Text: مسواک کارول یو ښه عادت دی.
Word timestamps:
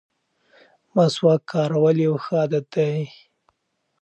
مسواک 0.93 1.41
کارول 1.51 1.97
یو 2.05 2.15
ښه 2.23 2.35
عادت 2.41 2.65
دی. 2.73 2.95